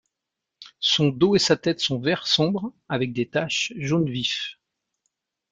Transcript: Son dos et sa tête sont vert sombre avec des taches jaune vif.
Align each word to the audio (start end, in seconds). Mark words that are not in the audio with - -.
Son 0.79 1.09
dos 1.09 1.35
et 1.35 1.37
sa 1.37 1.57
tête 1.57 1.79
sont 1.79 1.99
vert 1.99 2.25
sombre 2.25 2.73
avec 2.89 3.13
des 3.13 3.29
taches 3.29 3.71
jaune 3.77 4.09
vif. 4.09 4.59